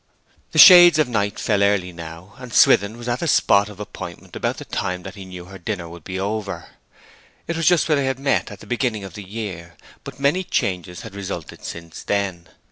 The 0.51 0.57
shades 0.57 0.97
of 0.97 1.07
night 1.07 1.37
fell 1.37 1.61
early 1.61 1.91
now, 1.91 2.33
and 2.39 2.51
Swithin 2.51 2.97
was 2.97 3.07
at 3.07 3.19
the 3.19 3.27
spot 3.27 3.69
of 3.69 3.79
appointment 3.79 4.35
about 4.35 4.57
the 4.57 4.65
time 4.65 5.03
that 5.03 5.13
he 5.13 5.25
knew 5.25 5.45
her 5.45 5.59
dinner 5.59 5.87
would 5.87 6.03
be 6.03 6.19
over. 6.19 6.69
It 7.45 7.55
was 7.55 7.67
just 7.67 7.87
where 7.87 7.97
they 7.97 8.05
had 8.07 8.17
met 8.17 8.49
at 8.49 8.61
the 8.61 8.65
beginning 8.65 9.03
of 9.03 9.13
the 9.13 9.23
year, 9.23 9.77
but 10.03 10.19
many 10.19 10.43
changes 10.43 11.01
had 11.01 11.13
resulted 11.13 11.63
since 11.63 12.01
then. 12.01 12.47